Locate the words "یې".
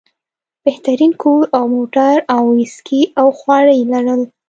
3.79-3.85